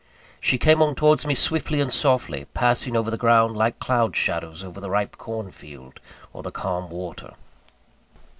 She 0.39 0.57
came 0.57 0.81
on 0.81 0.95
towards 0.95 1.27
me 1.27 1.35
swiftly 1.35 1.79
and 1.79 1.93
softly, 1.93 2.45
passing 2.55 2.95
over 2.97 3.11
the 3.11 3.19
ground 3.19 3.55
like 3.55 3.77
cloud 3.77 4.15
shadows 4.15 4.63
over 4.63 4.79
the 4.79 4.89
ripe 4.89 5.15
corn 5.19 5.51
field 5.51 5.99
or 6.33 6.41
the 6.41 6.49
calm 6.49 6.89
water. 6.89 7.35